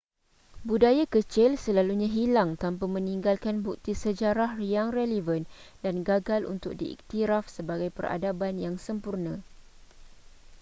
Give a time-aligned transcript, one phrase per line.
[0.69, 5.43] budaya kecil selalunya hilang tanpa meninggalkan bukti sejarah yang relevan
[5.85, 9.35] dan gagal untuk diiktiraf sebagai peradaban yang sempurna